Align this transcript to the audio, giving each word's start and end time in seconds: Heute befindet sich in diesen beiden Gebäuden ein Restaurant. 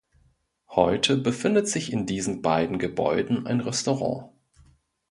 Heute 0.69 1.15
befindet 1.15 1.67
sich 1.67 1.91
in 1.93 2.07
diesen 2.07 2.41
beiden 2.41 2.79
Gebäuden 2.79 3.45
ein 3.45 3.61
Restaurant. 3.61 4.31